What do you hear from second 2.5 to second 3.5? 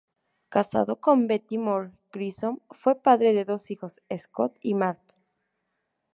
fue padre de